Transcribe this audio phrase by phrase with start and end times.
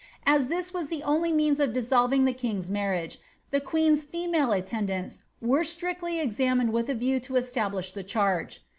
[0.25, 3.19] As this was the only means of dissolving tlie king's marriage,
[3.51, 8.63] the queen's female attendants were strictly examined with a view to establish the charge.